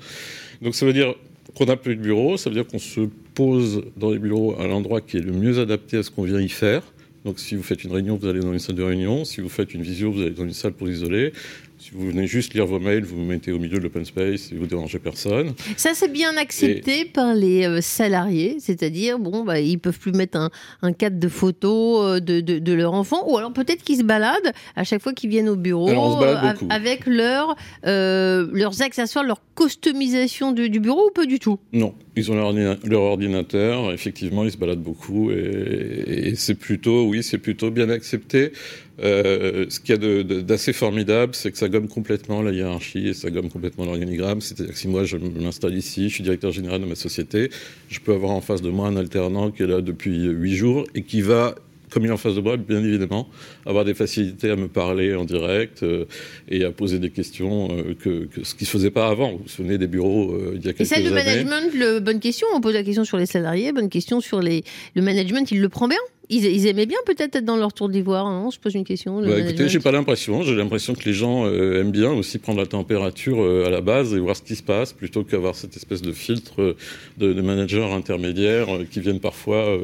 Donc 0.63 0.77
ça 0.77 0.87
veut 0.87 0.93
dire 0.93 1.15
qu'on 1.57 1.67
n'a 1.67 1.77
plus 1.77 1.97
de 1.97 2.01
bureau, 2.01 2.37
ça 2.37 2.49
veut 2.49 2.55
dire 2.55 2.67
qu'on 2.67 2.79
se 2.79 3.01
pose 3.35 3.83
dans 3.97 4.11
les 4.11 4.21
bureaux 4.21 4.55
à 4.61 4.69
l'endroit 4.69 5.01
qui 5.01 5.17
est 5.17 5.23
le 5.23 5.33
mieux 5.33 5.59
adapté 5.59 5.97
à 5.97 6.05
ce 6.05 6.13
qu'on 6.13 6.23
vient 6.23 6.41
y 6.41 6.49
faire. 6.49 6.83
Donc 7.25 7.41
si 7.41 7.57
vous 7.57 7.63
faites 7.65 7.83
une 7.83 7.93
réunion, 7.93 8.17
vous 8.17 8.29
allez 8.29 8.41
dans 8.41 8.53
une 8.53 8.59
salle 8.61 8.77
de 8.77 8.83
réunion. 8.83 9.25
Si 9.25 9.41
vous 9.41 9.49
faites 9.49 9.75
une 9.75 9.83
visio, 9.83 10.13
vous 10.13 10.23
allez 10.23 10.31
dans 10.31 10.45
une 10.45 10.53
salle 10.53 10.73
pour 10.73 10.89
isoler. 10.89 11.33
Si 11.81 11.93
vous 11.93 12.09
venez 12.09 12.27
juste 12.27 12.55
lire 12.55 12.67
vos 12.67 12.81
mails, 12.81 13.05
vous 13.05 13.19
vous 13.19 13.25
mettez 13.25 13.53
au 13.53 13.59
milieu 13.61 13.79
de 13.79 13.85
l'open 13.85 14.05
space 14.05 14.51
et 14.51 14.57
vous 14.57 14.67
dérangez 14.67 14.99
personne. 14.99 15.55
Ça, 15.77 15.91
c'est 15.95 16.13
bien 16.13 16.37
accepté 16.37 17.03
et... 17.03 17.05
par 17.05 17.35
les 17.35 17.67
euh, 17.67 17.81
salariés, 17.81 18.57
c'est-à-dire, 18.59 19.21
bon, 19.21 19.45
bah, 19.45 19.61
ils 19.61 19.79
peuvent 19.79 19.99
plus 19.99 20.11
mettre 20.11 20.39
un, 20.39 20.51
un 20.83 20.93
cadre 20.93 21.21
de 21.21 21.29
photos 21.29 22.17
euh, 22.17 22.21
de, 22.21 22.41
de, 22.41 22.59
de, 22.59 22.73
leur 22.73 22.95
enfant, 22.95 23.23
ou 23.31 23.39
alors 23.39 23.53
peut-être 23.53 23.85
qu'ils 23.85 23.99
se 23.99 24.03
baladent 24.03 24.53
à 24.75 24.83
chaque 24.83 25.01
fois 25.01 25.13
qu'ils 25.13 25.31
viennent 25.31 25.49
au 25.49 25.57
bureau 25.57 25.89
euh, 26.23 26.53
avec 26.69 27.07
leur, 27.07 27.55
euh, 27.87 28.49
leurs 28.53 28.83
accessoires, 28.83 29.25
leur 29.25 29.41
customisation 29.55 30.51
du, 30.51 30.71
du, 30.71 30.81
bureau, 30.81 31.09
ou 31.09 31.11
pas 31.13 31.27
du 31.27 31.39
tout? 31.39 31.61
Non, 31.73 31.95
ils 32.19 32.31
ont 32.31 32.35
leur, 32.35 32.47
ordina 32.47 32.77
leur 32.85 33.03
ordinateur, 33.03 33.93
effectivement, 33.93 34.45
ils 34.45 34.53
se 34.53 34.57
baladent 34.57 34.83
beaucoup, 34.83 35.31
et, 35.31 36.29
et 36.29 36.35
c'est 36.35 36.55
plutôt, 36.55 37.07
oui, 37.07 37.23
c'est 37.23 37.39
plutôt 37.39 37.71
bien 37.71 37.89
accepté. 37.89 38.53
Euh, 39.01 39.67
ce 39.69 39.79
qu'il 39.79 39.95
y 39.95 40.07
a 40.07 40.23
d'assez 40.43 40.73
formidable, 40.73 41.35
c'est 41.35 41.53
que 41.53 41.59
ça 41.59 41.69
gomme 41.69 41.89
complètement 41.89 42.43
la 42.43 42.51
hiérarchie 42.51 43.09
et 43.09 43.15
ça 43.15 43.31
gomme 43.31 43.49
complètement 43.49 43.85
l'organigramme. 43.85 44.41
C'est-à-dire 44.41 44.75
que 44.75 44.79
si 44.79 44.89
moi 44.89 45.05
je 45.05 45.17
m'installe 45.17 45.75
ici, 45.75 46.09
je 46.09 46.15
suis 46.15 46.25
directeur 46.25 46.51
général 46.51 46.81
de 46.81 46.87
ma 46.87 46.97
société, 46.97 47.51
je 47.89 48.01
peux 48.01 48.13
avoir 48.13 48.33
en 48.33 48.41
face 48.41 48.61
de 48.61 48.71
moi 48.71 48.89
un 48.89 48.97
alternant 48.97 49.51
qui 49.51 49.63
est 49.63 49.67
là 49.67 49.81
depuis 49.83 50.25
huit 50.25 50.57
jours 50.57 50.85
et 50.95 51.03
qui 51.03 51.21
va 51.21 51.55
comme 51.91 52.05
il 52.05 52.09
est 52.09 52.13
en 52.13 52.17
face 52.17 52.35
de 52.35 52.41
moi, 52.41 52.57
bien 52.57 52.83
évidemment, 52.83 53.29
avoir 53.67 53.85
des 53.85 53.95
facilités 53.95 54.51
à 54.51 54.57
me 54.57 54.69
parler 54.69 55.15
en 55.15 55.25
direct 55.25 55.83
euh, 55.83 56.05
et 56.49 56.65
à 56.65 56.71
poser 56.71 56.99
des 56.99 57.11
questions 57.11 57.69
euh, 57.71 57.95
que, 57.95 58.27
que, 58.27 58.45
ce 58.45 58.55
qui 58.55 58.65
se 58.65 58.71
faisait 58.71 58.91
pas 58.91 59.09
avant. 59.09 59.33
Vous 59.33 59.39
vous 59.39 59.49
souvenez 59.49 59.79
des 59.79 59.87
bureaux 59.87 60.33
euh, 60.33 60.53
il 60.55 60.65
y 60.65 60.69
a 60.69 60.73
quelques 60.73 60.93
années. 60.93 61.03
Et 61.03 61.09
ça, 61.09 61.11
le 61.11 61.15
management, 61.15 61.75
le, 61.75 62.01
bonne 62.01 62.21
question. 62.21 62.47
On 62.55 62.61
pose 62.61 62.75
la 62.75 62.83
question 62.83 63.05
sur 63.05 63.17
les 63.17 63.27
salariés, 63.27 63.73
bonne 63.73 63.89
question 63.89 64.21
sur 64.21 64.41
les. 64.41 64.65
Le 64.95 65.03
management, 65.03 65.51
il 65.51 65.61
le 65.61 65.69
prend 65.69 65.89
bien? 65.89 65.99
Ils, 66.31 66.45
ils, 66.45 66.67
aimaient 66.67 66.87
bien 66.87 66.99
peut-être 67.07 67.37
être 67.37 67.45
dans 67.45 67.57
leur 67.57 67.73
tour 67.73 67.89
d'ivoire, 67.89 68.31
non 68.31 68.51
Je 68.51 68.59
pose 68.59 68.75
une 68.75 68.85
question. 68.85 69.21
Bah, 69.23 69.39
écoutez, 69.39 69.69
j'ai 69.69 69.79
pas 69.79 69.93
l'impression. 69.93 70.43
J'ai 70.43 70.55
l'impression 70.55 70.95
que 70.95 71.05
les 71.05 71.15
gens 71.15 71.47
euh, 71.47 71.81
aiment 71.81 71.91
bien 71.91 72.11
aussi 72.13 72.39
prendre 72.39 72.59
la 72.59 72.67
température 72.67 73.43
euh, 73.43 73.67
à 73.67 73.71
la 73.71 73.81
base 73.81 74.15
et 74.15 74.19
voir 74.19 74.37
ce 74.37 74.43
qui 74.43 74.55
se 74.55 74.63
passe, 74.63 74.93
plutôt 74.93 75.25
qu'avoir 75.25 75.55
cette 75.55 75.77
espèce 75.77 76.03
de 76.03 76.13
filtre 76.13 76.61
euh, 76.61 76.77
de, 77.17 77.33
de 77.33 77.41
managers 77.41 77.85
intermédiaires 77.93 78.67
qui 78.91 79.01
viennent 79.01 79.21
parfois 79.21 79.79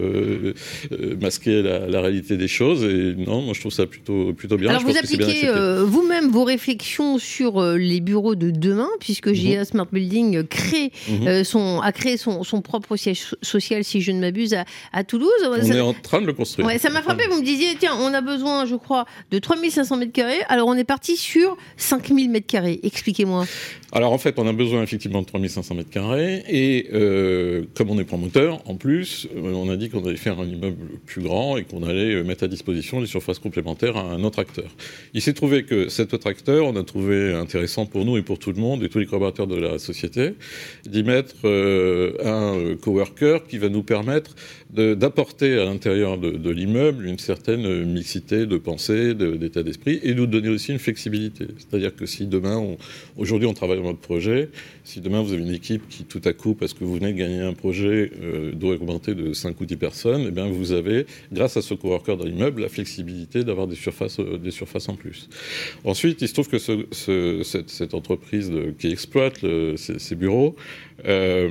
masquer 1.20 1.62
la, 1.62 1.86
la, 1.86 2.00
réalité 2.00 2.36
des 2.36 2.48
choses. 2.48 2.84
Et 2.84 3.14
non, 3.16 3.42
moi 3.42 3.54
je 3.54 3.60
trouve 3.60 3.72
ça 3.72 3.86
plutôt 3.86 4.32
plutôt 4.32 4.56
bien. 4.56 4.70
Alors 4.70 4.82
je 4.82 4.86
vous 4.86 4.98
appliquez 4.98 5.48
vous-même 5.84 6.30
vos 6.30 6.44
réflexions 6.44 7.18
sur 7.18 7.62
les 7.62 8.00
bureaux 8.00 8.34
de 8.34 8.50
demain, 8.50 8.88
puisque 9.00 9.28
-hmm. 9.28 9.54
GA 9.54 9.64
Smart 9.64 9.88
Building 9.90 10.44
crée 10.44 10.90
-hmm. 11.08 11.44
son 11.44 11.80
a 11.80 11.92
créé 11.92 12.16
son, 12.16 12.44
son 12.44 12.60
propre 12.62 12.96
siège 12.96 13.34
social, 13.42 13.84
si 13.84 14.00
je 14.00 14.12
ne 14.12 14.20
m'abuse, 14.20 14.54
à, 14.54 14.64
à 14.92 15.04
Toulouse. 15.04 15.30
On 15.44 15.62
ça... 15.62 15.74
est 15.74 15.80
en 15.80 15.94
train 15.94 16.20
de 16.20 16.26
le 16.26 16.33
construire. 16.34 16.66
Ouais, 16.66 16.78
ça 16.78 16.90
m'a 16.90 17.02
frappé. 17.02 17.24
Vous 17.28 17.40
me 17.40 17.44
disiez, 17.44 17.76
tiens, 17.78 17.96
on 17.98 18.12
a 18.12 18.20
besoin, 18.20 18.66
je 18.66 18.76
crois, 18.76 19.06
de 19.30 19.38
3500 19.38 19.96
mètres 19.96 20.12
carrés. 20.12 20.42
Alors, 20.48 20.68
on 20.68 20.74
est 20.74 20.84
parti 20.84 21.16
sur 21.16 21.56
5000 21.76 22.30
mètres 22.30 22.46
carrés. 22.46 22.80
Expliquez-moi. 22.82 23.46
Alors, 23.92 24.12
en 24.12 24.18
fait, 24.18 24.38
on 24.38 24.46
a 24.46 24.52
besoin 24.52 24.82
effectivement 24.82 25.22
de 25.22 25.26
3500 25.26 25.74
mètres 25.74 25.90
carrés. 25.90 26.44
Et 26.48 26.88
euh, 26.92 27.64
comme 27.74 27.90
on 27.90 27.98
est 27.98 28.04
promoteur, 28.04 28.60
en 28.66 28.74
plus, 28.74 29.28
on 29.36 29.70
a 29.70 29.76
dit 29.76 29.88
qu'on 29.88 30.04
allait 30.04 30.16
faire 30.16 30.40
un 30.40 30.46
immeuble 30.46 30.98
plus 31.06 31.22
grand 31.22 31.56
et 31.56 31.64
qu'on 31.64 31.82
allait 31.82 32.22
mettre 32.22 32.44
à 32.44 32.48
disposition 32.48 33.00
des 33.00 33.06
surfaces 33.06 33.38
complémentaires 33.38 33.96
à 33.96 34.02
un 34.02 34.24
autre 34.24 34.40
acteur. 34.40 34.70
Il 35.14 35.22
s'est 35.22 35.32
trouvé 35.32 35.64
que 35.64 35.88
cet 35.88 36.14
autre 36.14 36.26
acteur, 36.26 36.66
on 36.66 36.76
a 36.76 36.82
trouvé 36.82 37.32
intéressant 37.34 37.86
pour 37.86 38.04
nous 38.04 38.16
et 38.16 38.22
pour 38.22 38.38
tout 38.38 38.52
le 38.52 38.60
monde 38.60 38.82
et 38.82 38.88
tous 38.88 38.98
les 38.98 39.06
collaborateurs 39.06 39.46
de 39.46 39.56
la 39.56 39.78
société, 39.78 40.34
d'y 40.84 41.02
mettre 41.02 41.34
euh, 41.44 42.12
un 42.24 42.76
coworker 42.76 43.46
qui 43.48 43.58
va 43.58 43.68
nous 43.68 43.82
permettre 43.82 44.34
d'apporter 44.70 45.58
à 45.58 45.64
l'intérieur 45.64 46.18
de, 46.32 46.50
l'immeuble 46.50 47.06
une 47.06 47.18
certaine 47.18 47.84
mixité 47.84 48.46
de 48.46 48.56
pensée, 48.56 49.14
d'état 49.14 49.62
d'esprit, 49.62 50.00
et 50.02 50.14
nous 50.14 50.26
donner 50.26 50.48
aussi 50.48 50.72
une 50.72 50.78
flexibilité. 50.78 51.46
C'est-à-dire 51.58 51.94
que 51.94 52.06
si 52.06 52.26
demain, 52.26 52.76
aujourd'hui 53.16 53.46
on 53.46 53.54
travaille 53.54 53.78
dans 53.78 53.84
notre 53.84 53.98
projet, 53.98 54.50
si 54.84 55.00
demain 55.00 55.22
vous 55.22 55.32
avez 55.32 55.42
une 55.42 55.54
équipe 55.54 55.88
qui 55.88 56.04
tout 56.04 56.20
à 56.24 56.32
coup, 56.32 56.54
parce 56.54 56.74
que 56.74 56.84
vous 56.84 56.94
venez 56.94 57.12
de 57.12 57.18
gagner 57.18 57.40
un 57.40 57.54
projet, 57.54 58.10
euh, 58.22 58.52
doit 58.52 58.74
augmenter 58.74 59.14
de 59.14 59.32
5 59.32 59.60
ou 59.60 59.64
10 59.64 59.76
personnes, 59.76 60.24
eh 60.28 60.30
bien 60.30 60.46
vous 60.46 60.72
avez, 60.72 61.06
grâce 61.32 61.56
à 61.56 61.62
ce 61.62 61.74
coworker 61.74 62.16
dans 62.16 62.24
l'immeuble, 62.24 62.62
la 62.62 62.68
flexibilité 62.68 63.44
d'avoir 63.44 63.66
des 63.66 63.76
surfaces, 63.76 64.20
euh, 64.20 64.38
des 64.38 64.50
surfaces 64.50 64.88
en 64.88 64.94
plus. 64.94 65.28
Ensuite, 65.84 66.22
il 66.22 66.28
se 66.28 66.34
trouve 66.34 66.48
que 66.48 66.58
ce, 66.58 66.86
ce, 66.92 67.42
cette, 67.66 67.94
entreprise 67.94 68.52
qui 68.78 68.88
exploite 68.88 69.42
le, 69.42 69.76
ces, 69.76 70.14
bureaux 70.14 70.56
euh, 71.06 71.48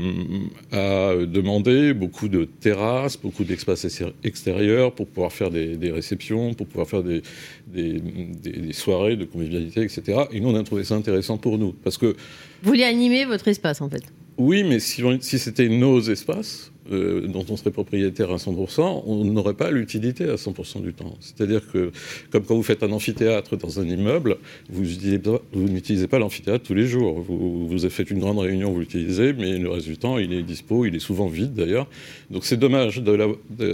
a 0.72 1.16
demandé 1.26 1.94
beaucoup 1.94 2.28
de 2.28 2.46
terrasses, 2.46 3.18
beaucoup 3.18 3.44
d'espaces 3.44 3.86
extérieurs 4.24 4.63
pour 4.96 5.08
pouvoir 5.08 5.32
faire 5.32 5.50
des, 5.50 5.78
des, 5.78 5.92
réceptions, 5.92 6.54
pour 6.54 6.68
pouvoir 6.68 6.88
faire 6.88 7.04
des, 7.04 7.22
des, 7.68 8.00
des, 8.00 8.74
soirées 8.74 9.16
de 9.16 9.26
convivialité, 9.26 9.82
etc. 9.82 10.24
Et 10.32 10.40
nous, 10.40 10.50
on 10.50 10.56
a 10.56 10.64
trouvé 10.64 10.84
ça 10.84 10.96
intéressant 10.96 11.38
pour 11.38 11.58
nous. 11.58 11.72
Parce 11.72 11.98
que. 11.98 12.08
Vous 12.08 12.70
voulez 12.70 12.84
animer 12.84 13.26
votre 13.26 13.48
espace, 13.48 13.82
en 13.82 13.90
fait 13.90 14.04
Oui, 14.38 14.64
mais 14.64 14.80
si, 14.80 15.02
si 15.22 15.40
c'était 15.40 15.70
nos 15.70 16.02
espaces, 16.02 16.73
euh, 16.92 17.28
dont 17.28 17.46
on 17.50 17.56
serait 17.56 17.72
propriétaire 17.72 18.32
à 18.32 18.36
100%, 18.36 19.04
on 19.06 19.24
n'aurait 19.24 19.54
pas 19.54 19.72
l'utilité 19.72 20.26
à 20.26 20.36
100% 20.36 20.82
du 20.82 20.94
temps. 20.94 21.16
C'est-à-dire 21.22 21.62
que, 21.72 21.92
comme 22.30 22.44
quand 22.44 22.56
vous 22.56 22.64
faites 22.64 22.84
un 22.84 22.92
amphithéâtre 22.92 23.56
dans 23.56 23.80
un 23.80 23.88
immeuble, 23.88 24.38
vous 24.70 24.84
n'utilisez 24.84 26.08
pas 26.08 26.20
l'amphithéâtre 26.20 26.66
tous 26.66 26.74
les 26.74 26.86
jours. 26.86 27.22
Vous, 27.22 27.68
vous 27.68 27.90
faites 27.90 28.12
une 28.12 28.20
grande 28.20 28.40
réunion, 28.40 28.74
vous 28.74 28.82
l'utilisez, 28.82 29.32
mais 29.32 29.58
le 29.58 29.70
reste 29.70 29.86
du 29.86 29.98
temps, 29.98 30.18
il 30.18 30.34
est 30.34 30.44
dispo, 30.44 30.86
il 30.86 30.96
est 30.96 31.00
souvent 31.00 31.28
vide 31.28 31.54
d'ailleurs. 31.54 31.88
Donc 32.30 32.44
c'est 32.44 32.58
dommage. 32.58 33.02
De 33.02 33.12
la, 33.12 33.28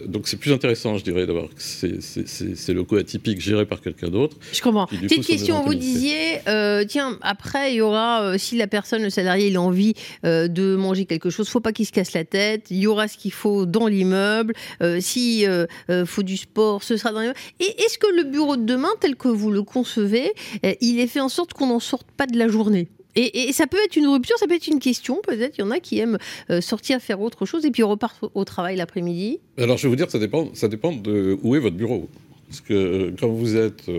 donc 0.06 0.28
c'est 0.28 0.38
plus 0.38 0.52
intéressant, 0.52 0.98
je 0.98 1.04
dirais, 1.04 1.26
d'avoir 1.26 1.48
ces, 1.58 2.74
locaux 2.74 2.98
atypiques 2.98 3.42
gérés 3.42 3.66
par 3.66 3.82
quelqu'un 3.82 4.10
d'autre. 4.10 4.38
Je 4.54 4.62
comprends. 4.62 4.86
Petite 4.86 5.26
question, 5.26 5.64
vous 5.64 5.74
disiez, 5.74 6.48
euh, 6.48 6.86
tiens, 6.88 7.18
après, 7.22 7.74
il 7.74 7.78
y 7.78 7.82
aura, 7.82 8.22
euh, 8.22 8.38
si 8.38 8.56
la 8.56 8.68
personne, 8.68 9.02
le 9.02 9.10
salarié, 9.10 9.48
il 9.48 9.56
a 9.56 9.62
envie 9.62 9.96
de 10.24 10.76
manger 10.76 11.06
quelque 11.06 11.32
chose, 11.32 11.50
faut 11.50 11.60
pas 11.60 11.74
qu'il 11.74 11.88
se 11.88 11.92
casse 11.92 12.14
la 12.14 12.24
tête. 12.24 12.68
Il 12.70 12.78
y 12.78 12.88
aura 12.88 12.99
ce 13.08 13.18
qu'il 13.18 13.32
faut 13.32 13.66
dans 13.66 13.88
l'immeuble. 13.88 14.54
Euh, 14.82 15.00
S'il 15.00 15.46
euh, 15.48 15.66
euh, 15.90 16.06
faut 16.06 16.24
du 16.24 16.38
sport, 16.38 16.84
ce 16.84 16.98
sera 16.98 17.12
dans 17.12 17.20
l'immeuble. 17.20 17.40
Et 17.60 17.82
est-ce 17.82 17.98
que 17.98 18.08
le 18.16 18.24
bureau 18.24 18.58
de 18.58 18.64
demain, 18.64 18.90
tel 19.00 19.16
que 19.16 19.28
vous 19.28 19.52
le 19.52 19.64
concevez, 19.64 20.34
euh, 20.66 20.74
il 20.82 21.00
est 21.00 21.08
fait 21.08 21.20
en 21.20 21.30
sorte 21.30 21.54
qu'on 21.54 21.68
n'en 21.68 21.80
sorte 21.80 22.08
pas 22.12 22.28
de 22.28 22.38
la 22.38 22.48
journée? 22.48 22.88
Et, 23.16 23.52
ça 23.52 23.68
peut 23.68 23.80
être 23.84 23.98
une 23.98 24.08
rupture, 24.08 24.38
ça 24.38 24.48
peut 24.48 24.54
être 24.54 24.68
une 24.68 24.80
question. 24.80 25.20
Peut-être 25.22 25.58
il 25.58 25.62
y 25.62 25.64
en 25.64 25.72
a 25.72 25.80
qui 25.80 26.00
aiment 26.00 26.20
sortir 26.62 27.02
faire 27.02 27.20
autre 27.20 27.46
chose 27.46 27.66
et 27.66 27.72
puis 27.72 27.84
repartent 27.84 28.24
au 28.34 28.46
travail 28.46 28.78
l'après-midi. 28.78 29.40
Alors 29.58 29.78
je 29.78 29.84
vais 29.84 29.90
vous 29.90 29.98
dire, 29.98 30.10
ça 30.10 30.20
dépend, 30.20 30.52
ça 30.54 30.70
dépend 30.70 30.94
de 30.94 31.38
où 31.42 31.56
est 31.56 31.60
votre 31.60 31.76
bureau. 31.76 32.08
Parce 32.48 32.62
que 32.62 33.14
quand 33.20 33.28
vous 33.28 33.58
êtes 33.58 33.92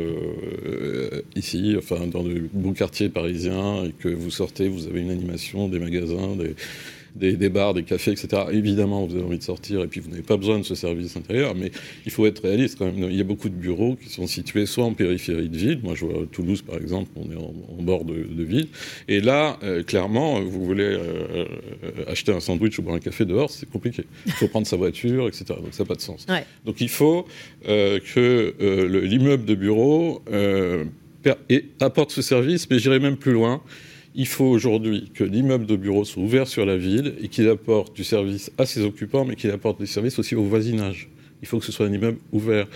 ici, 1.36 1.74
enfin 1.76 2.06
dans 2.06 2.22
le 2.22 2.48
beau 2.52 2.72
quartier 2.72 3.10
parisien, 3.10 3.84
et 3.84 3.92
que 3.92 4.08
vous 4.08 4.30
sortez, 4.30 4.68
vous 4.68 4.86
avez 4.86 5.00
une 5.00 5.10
animation, 5.10 5.68
des 5.68 5.80
magasins, 5.80 6.36
des, 6.36 6.54
des, 7.16 7.48
bars, 7.48 7.74
des 7.74 7.82
cafés, 7.82 8.12
etc. 8.12 8.44
Évidemment, 8.52 9.06
vous 9.06 9.14
avez 9.14 9.24
envie 9.24 9.38
de 9.38 9.42
sortir 9.42 9.82
et 9.82 9.86
puis 9.86 10.00
vous 10.00 10.10
n'avez 10.10 10.22
pas 10.22 10.36
besoin 10.36 10.58
de 10.58 10.64
ce 10.64 10.74
service 10.74 11.16
intérieur, 11.16 11.54
mais 11.54 11.70
il 12.06 12.12
faut 12.12 12.26
être 12.26 12.42
réaliste 12.42 12.78
quand 12.78 12.86
même. 12.86 13.10
Il 13.10 13.16
y 13.16 13.20
a 13.20 13.24
beaucoup 13.24 13.48
de 13.48 13.54
bureaux 13.54 13.96
qui 13.96 14.08
sont 14.08 14.26
situés 14.26 14.66
soit 14.66 14.84
en 14.84 14.92
périphérie 14.92 15.48
de 15.48 15.56
ville, 15.56 15.80
moi 15.82 15.94
je 15.94 16.04
vois 16.04 16.26
Toulouse 16.30 16.62
par 16.62 16.76
exemple, 16.76 17.10
on 17.16 17.30
est 17.30 17.36
en, 17.36 17.82
bord 17.82 18.04
de, 18.04 18.42
ville, 18.42 18.68
et 19.08 19.20
là, 19.20 19.58
euh, 19.62 19.82
clairement, 19.82 20.40
vous 20.40 20.64
voulez 20.64 20.84
euh, 20.84 21.44
acheter 22.06 22.32
un 22.32 22.40
sandwich 22.40 22.78
ou 22.78 22.82
boire 22.82 22.96
un 22.96 23.00
café 23.00 23.24
dehors, 23.24 23.50
c'est 23.50 23.68
compliqué. 23.68 24.04
Il 24.26 24.32
faut 24.32 24.48
prendre 24.48 24.66
sa 24.66 24.76
voiture, 24.76 25.28
etc. 25.28 25.44
Donc 25.48 25.72
ça 25.72 25.82
n'a 25.82 25.88
pas 25.88 25.94
de 25.94 26.00
sens. 26.00 26.26
Donc 26.64 26.80
il 26.80 26.88
faut 26.88 27.26
euh, 27.68 27.98
que 28.14 28.54
l'immeuble 29.04 29.44
de 29.44 29.54
bureau 29.54 30.22
apporte 31.80 32.10
ce 32.12 32.22
service, 32.22 32.68
mais 32.70 32.78
j'irai 32.78 32.98
même 32.98 33.16
plus 33.16 33.32
loin 33.32 33.62
il 34.14 34.26
faut 34.26 34.46
aujourd'hui 34.46 35.10
que 35.14 35.24
l'immeuble 35.24 35.66
de 35.66 35.76
bureau 35.76 36.04
soit 36.04 36.22
ouvert 36.22 36.48
sur 36.48 36.66
la 36.66 36.76
ville 36.76 37.14
et 37.22 37.28
qu'il 37.28 37.48
apporte 37.48 37.94
du 37.94 38.04
service 38.04 38.50
à 38.58 38.66
ses 38.66 38.82
occupants, 38.82 39.24
mais 39.24 39.36
qu'il 39.36 39.50
apporte 39.50 39.80
du 39.80 39.86
service 39.86 40.18
aussi 40.18 40.34
au 40.34 40.42
voisinage. 40.42 41.08
Il 41.42 41.48
faut 41.48 41.58
que 41.58 41.64
ce 41.64 41.72
soit 41.72 41.86
un 41.86 41.92
immeuble 41.92 42.18
ouvert. 42.32 42.66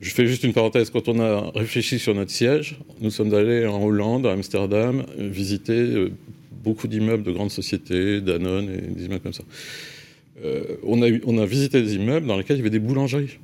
Je 0.00 0.10
fais 0.10 0.26
juste 0.26 0.44
une 0.44 0.52
parenthèse. 0.52 0.90
Quand 0.90 1.08
on 1.08 1.20
a 1.20 1.50
réfléchi 1.54 1.98
sur 1.98 2.14
notre 2.14 2.30
siège, 2.30 2.78
nous 3.00 3.10
sommes 3.10 3.32
allés 3.34 3.66
en 3.66 3.82
Hollande, 3.82 4.26
à 4.26 4.32
Amsterdam, 4.32 5.04
visiter 5.18 5.72
euh, 5.72 6.10
beaucoup 6.64 6.88
d'immeubles 6.88 7.22
de 7.22 7.32
grandes 7.32 7.50
sociétés, 7.50 8.20
Danone 8.20 8.68
et 8.70 8.94
des 8.94 9.04
immeubles 9.06 9.22
comme 9.22 9.32
ça. 9.32 9.44
Euh, 10.44 10.76
on 10.82 11.38
a 11.38 11.46
visité 11.46 11.82
des 11.82 11.96
immeubles 11.96 12.26
dans 12.26 12.36
lesquels 12.36 12.56
il 12.56 12.60
y 12.60 12.62
avait 12.62 12.70
des 12.70 12.78
boulangeries. 12.78 13.38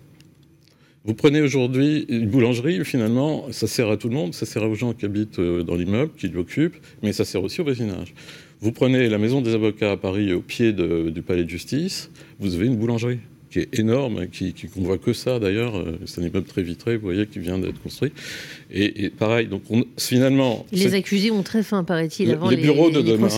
Vous 1.06 1.14
prenez 1.14 1.40
aujourd'hui 1.40 2.04
une 2.08 2.26
boulangerie, 2.26 2.84
finalement, 2.84 3.46
ça 3.52 3.68
sert 3.68 3.88
à 3.88 3.96
tout 3.96 4.08
le 4.08 4.14
monde, 4.14 4.34
ça 4.34 4.44
sert 4.44 4.64
aux 4.64 4.74
gens 4.74 4.92
qui 4.92 5.04
habitent 5.04 5.38
euh, 5.38 5.62
dans 5.62 5.76
l'immeuble, 5.76 6.10
qui 6.18 6.26
l'occupent, 6.26 6.78
mais 7.00 7.12
ça 7.12 7.24
sert 7.24 7.44
aussi 7.44 7.60
au 7.60 7.64
voisinage. 7.64 8.12
Vous 8.60 8.72
prenez 8.72 9.08
la 9.08 9.18
maison 9.18 9.40
des 9.40 9.54
avocats 9.54 9.92
à 9.92 9.96
Paris, 9.96 10.32
au 10.32 10.40
pied 10.40 10.72
du 10.72 11.22
palais 11.22 11.44
de 11.44 11.48
justice, 11.48 12.10
vous 12.40 12.56
avez 12.56 12.66
une 12.66 12.74
boulangerie 12.74 13.20
qui 13.50 13.60
est 13.60 13.78
énorme, 13.78 14.26
qui, 14.26 14.52
qui 14.52 14.66
qu'on 14.66 14.82
voit 14.82 14.98
que 14.98 15.12
ça 15.12 15.38
d'ailleurs. 15.38 15.76
Euh, 15.76 15.98
c'est 16.04 16.20
un 16.20 16.24
immeuble 16.24 16.46
très 16.46 16.62
vitré, 16.62 16.96
vous 16.96 17.04
voyez, 17.04 17.26
qui 17.26 17.38
vient 17.38 17.58
d'être 17.58 17.80
construit. 17.80 18.12
Et, 18.70 19.10
pareil, 19.10 19.46
donc 19.46 19.62
on, 19.70 19.84
finalement. 19.96 20.66
Les 20.72 20.94
accusés 20.94 21.30
ont 21.30 21.42
très 21.42 21.62
faim, 21.62 21.84
paraît-il, 21.84 22.32
avant 22.32 22.50
les, 22.50 22.56
bureaux 22.56 22.90
de 22.90 23.00
demain. 23.00 23.28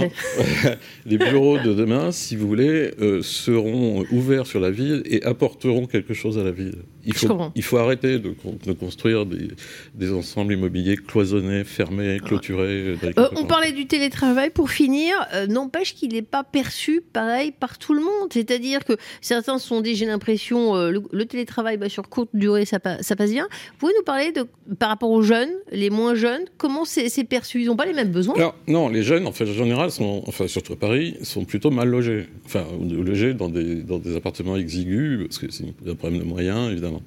les 1.06 1.18
bureaux 1.18 1.58
de 1.58 1.74
demain, 1.74 2.10
si 2.12 2.34
vous 2.34 2.48
voulez, 2.48 2.90
euh, 3.00 3.22
seront 3.22 4.04
ouverts 4.10 4.46
sur 4.46 4.60
la 4.60 4.70
ville 4.70 5.02
et 5.04 5.22
apporteront 5.22 5.86
quelque 5.86 6.14
chose 6.14 6.38
à 6.38 6.42
la 6.42 6.50
ville. 6.50 6.78
Il 7.08 7.14
faut, 7.14 7.38
il 7.54 7.62
faut 7.62 7.78
arrêter 7.78 8.18
de, 8.18 8.34
construire 8.72 9.26
des, 9.26 10.12
ensembles 10.12 10.52
immobiliers 10.52 10.96
cloisonnés, 10.96 11.64
fermés, 11.64 12.18
clôturés. 12.24 12.96
Euh, 13.18 13.28
on 13.36 13.44
parlait 13.44 13.72
du 13.72 13.86
télétravail 13.86 14.50
pour 14.50 14.70
finir. 14.70 15.14
N'empêche 15.48 15.94
qu'il 15.94 16.12
n'est 16.12 16.22
pas 16.22 16.44
perçu 16.44 17.00
pareil 17.00 17.52
par 17.58 17.78
tout 17.78 17.94
le 17.94 18.00
monde. 18.00 18.28
C'est-à-dire 18.30 18.84
que 18.84 18.94
certains 19.20 19.58
sont 19.58 19.80
déjà 19.80 20.06
l'impression, 20.06 20.76
euh, 20.76 21.00
le, 21.10 21.24
télétravail 21.26 21.76
bah, 21.76 21.88
sur 21.88 22.08
courte 22.08 22.30
durée, 22.34 22.64
ça, 22.64 22.78
ça, 23.00 23.16
passe 23.16 23.30
bien. 23.30 23.48
Vous 23.72 23.78
pouvez 23.78 23.92
nous 23.96 24.04
parler 24.04 24.32
de, 24.32 24.46
par 24.78 24.88
rapport 24.90 25.10
aux 25.10 25.22
jeunes, 25.22 25.50
les 25.72 25.90
moins 25.90 26.14
jeunes, 26.14 26.42
comment 26.56 26.84
c'est 26.84 27.24
perçu? 27.24 27.62
Ils 27.62 27.66
n'ont 27.66 27.76
pas 27.76 27.86
les 27.86 27.94
mêmes 27.94 28.12
besoins? 28.12 28.34
Alors, 28.36 28.54
non, 28.66 28.88
les 28.88 29.02
jeunes, 29.02 29.26
en 29.26 29.32
fait, 29.32 29.44
en 29.44 29.52
général, 29.52 29.90
sont, 29.90 30.22
enfin, 30.26 30.46
surtout 30.46 30.74
à 30.74 30.76
Paris, 30.76 31.16
sont 31.22 31.44
plutôt 31.44 31.70
mal 31.70 31.88
logés. 31.88 32.26
Enfin, 32.44 32.64
logés 32.80 33.34
dans 33.34 33.48
des, 33.48 33.76
dans 33.76 33.98
des 33.98 34.16
appartements 34.16 34.56
exigus, 34.56 35.26
parce 35.26 35.38
que 35.38 35.50
c'est 35.50 35.64
un 35.86 35.94
problème 35.94 36.20
de 36.20 36.26
moyens, 36.26 36.70
évidemment. 36.70 36.97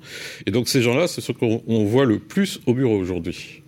Et 0.45 0.51
donc, 0.51 0.67
ces 0.67 0.81
gens-là, 0.81 1.07
c'est 1.07 1.21
ceux 1.21 1.33
qu'on 1.33 1.85
voit 1.85 2.05
le 2.05 2.19
plus 2.19 2.59
au 2.65 2.73
bureau 2.73 2.97
aujourd'hui 2.97 3.61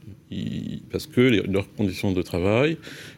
parce 0.91 1.07
que 1.07 1.21
leurs 1.21 1.71
conditions 1.73 2.11
de 2.11 2.21
travail 2.21 2.77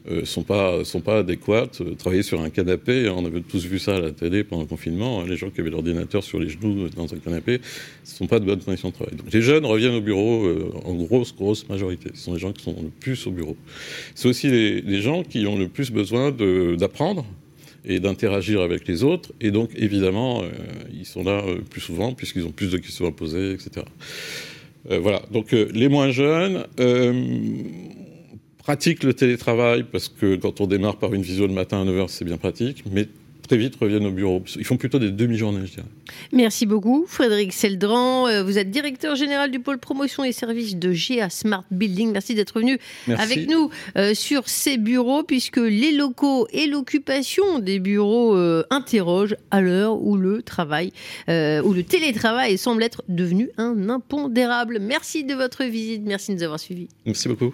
ne 0.09 0.15
euh, 0.15 0.25
sont, 0.25 0.43
pas, 0.43 0.83
sont 0.83 1.01
pas 1.01 1.19
adéquates. 1.19 1.81
Euh, 1.81 1.95
travailler 1.95 2.24
sur 2.24 2.41
un 2.41 2.50
canapé, 2.50 3.09
on 3.09 3.25
avait 3.25 3.41
tous 3.41 3.65
vu 3.65 3.79
ça 3.79 3.95
à 3.95 4.00
la 4.00 4.12
télé 4.12 4.43
pendant 4.43 4.63
le 4.63 4.67
confinement, 4.67 5.21
hein, 5.21 5.25
les 5.27 5.38
gens 5.38 5.50
qui 5.50 5.62
avaient 5.62 5.69
l'ordinateur 5.69 6.24
sur 6.24 6.39
les 6.39 6.50
genoux 6.50 6.89
dans 6.89 7.13
un 7.13 7.17
canapé, 7.17 7.59
ce 8.03 8.13
ne 8.13 8.17
sont 8.17 8.27
pas 8.27 8.39
de 8.39 8.45
bonnes 8.45 8.62
conditions 8.62 8.89
de 8.89 8.93
travail. 8.93 9.15
Donc 9.15 9.31
les 9.31 9.41
jeunes 9.41 9.65
reviennent 9.65 9.95
au 9.95 10.01
bureau 10.01 10.45
euh, 10.45 10.71
en 10.85 10.93
grosse, 10.93 11.35
grosse 11.35 11.67
majorité. 11.67 12.12
Ce 12.13 12.24
sont 12.24 12.33
les 12.33 12.39
gens 12.39 12.51
qui 12.51 12.63
sont 12.63 12.75
le 12.81 12.89
plus 12.89 13.27
au 13.27 13.31
bureau. 13.31 13.57
C'est 14.13 14.27
aussi 14.27 14.50
les, 14.50 15.01
gens 15.01 15.24
qui 15.24 15.45
ont 15.45 15.57
le 15.57 15.67
plus 15.67 15.91
besoin 15.91 16.31
d'apprendre 16.31 17.25
et 17.88 18.00
d'interagir 18.00 18.62
avec 18.62 18.88
les 18.88 19.04
autres. 19.04 19.32
Et 19.42 19.51
donc, 19.51 19.72
évidemment, 19.75 20.44
ils 20.94 21.06
sont 21.06 21.24
là 21.24 21.44
plus 21.70 21.82
souvent 21.82 22.13
puisqu'ils 22.13 22.46
ont 22.46 22.51
plus 22.51 22.72
de 22.72 22.77
questions 22.77 23.08
à 23.08 23.12
poser, 23.12 23.54
etc. 23.54 23.86
Euh, 24.92 25.00
voilà, 25.00 25.22
donc 25.32 25.54
euh, 25.54 25.68
les 25.74 25.89
moins 25.89 26.12
jeunes 26.12 26.65
euh, 26.80 27.13
pratiquent 28.60 29.04
le 29.04 29.13
télétravail 29.13 29.84
parce 29.84 30.10
que 30.10 30.36
quand 30.36 30.62
on 30.62 30.68
démarre 30.68 30.98
par 30.98 31.13
une 31.13 31.24
visio 31.24 31.48
le 31.48 31.54
matin 31.54 31.82
à 31.82 31.86
9h, 31.86 32.08
c'est 32.10 32.25
bien 32.25 32.38
pratique, 32.38 32.84
mais 32.92 33.08
très 33.48 33.58
vite 33.58 33.75
reviennent 33.80 34.06
au 34.06 34.12
bureau. 34.12 34.44
Ils 34.58 34.66
font 34.66 34.78
plutôt 34.78 35.00
des 35.00 35.12
demi-journées, 35.12 35.66
je 35.66 35.72
dirais. 35.72 35.88
Merci 36.32 36.66
beaucoup, 36.66 37.06
Frédéric 37.08 37.54
Seldran. 37.54 38.28
Euh, 38.28 38.44
vous 38.44 38.58
êtes 38.58 38.72
directeur 38.72 39.16
général 39.16 39.52
du 39.52 39.60
pôle 39.60 39.78
promotion 39.78 40.24
et 40.24 40.32
services 40.32 40.75
de 40.75 40.94
GA 40.94 41.30
Smart 41.30 41.64
Building. 41.72 42.12
Merci 42.12 42.36
d'être 42.36 42.60
venu 42.60 42.80
avec 43.08 43.50
nous 43.50 43.70
euh, 43.98 44.14
sur 44.14 44.48
ces 44.48 44.78
bureaux, 44.78 45.24
puisque 45.24 45.58
les 45.58 45.92
locaux 45.92 46.48
et 46.52 46.68
l'occupation 46.68 47.60
des 47.60 47.80
bureaux 47.80 48.36
euh, 48.36 48.64
interrogent 48.70 49.38
à 49.52 49.62
l'heure 49.62 50.02
où 50.02 50.18
le 50.18 50.42
travail, 50.42 50.92
où 51.28 51.74
le 51.74 51.84
télétravail 51.84 52.58
semble 52.58 52.84
être 52.84 53.04
devenu 53.10 53.50
un 53.58 53.90
impondérable. 53.90 54.80
Merci 54.82 55.24
de 55.24 55.34
votre 55.34 55.64
visite. 55.64 56.04
Merci 56.06 56.32
de 56.32 56.38
nous 56.38 56.44
avoir 56.44 56.60
suivis. 56.60 56.88
Merci 57.06 57.28
beaucoup. 57.28 57.54